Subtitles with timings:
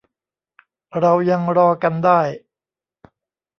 [0.99, 2.19] เรายังรอกันได้